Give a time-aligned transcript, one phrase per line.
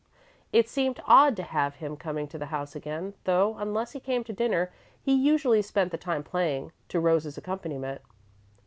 [0.51, 4.23] It seemed odd to have him coming to the house again, though, unless he came
[4.23, 8.01] to dinner, he usually spent the time playing, to Rose's accompaniment.